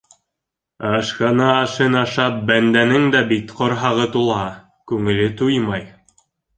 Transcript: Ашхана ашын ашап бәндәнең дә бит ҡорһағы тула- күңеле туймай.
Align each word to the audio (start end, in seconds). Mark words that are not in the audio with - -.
Ашхана 0.91 1.49
ашын 1.63 1.97
ашап 2.03 2.41
бәндәнең 2.49 3.07
дә 3.17 3.23
бит 3.35 3.55
ҡорһағы 3.63 4.11
тула- 4.19 4.43
күңеле 4.93 5.33
туймай. 5.43 5.91